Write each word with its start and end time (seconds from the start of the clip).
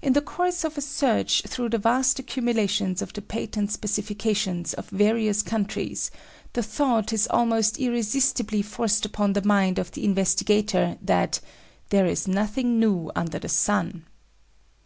In 0.00 0.14
the 0.14 0.22
course 0.22 0.64
of 0.64 0.78
a 0.78 0.80
search 0.80 1.42
through 1.42 1.68
the 1.68 1.76
vast 1.76 2.18
accumulations 2.18 3.02
of 3.02 3.12
the 3.12 3.20
patent 3.20 3.70
specifications 3.70 4.72
of 4.72 4.88
various 4.88 5.42
countries, 5.42 6.10
the 6.54 6.62
thought 6.62 7.12
is 7.12 7.26
almost 7.28 7.78
irresistibly 7.78 8.62
forced 8.62 9.04
upon 9.04 9.34
the 9.34 9.44
mind 9.46 9.78
of 9.78 9.90
the 9.92 10.06
investigator 10.06 10.96
that 11.02 11.40
"there 11.90 12.06
is 12.06 12.26
nothing 12.26 12.80
new 12.80 13.12
under 13.14 13.38
the 13.38 13.50
sun". 13.50 14.06